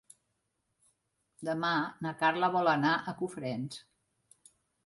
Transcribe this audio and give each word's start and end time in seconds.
Demà 1.51 1.69
na 2.05 2.15
Carla 2.23 2.51
vol 2.57 2.73
anar 2.75 2.97
a 3.13 3.17
Cofrents. 3.23 3.81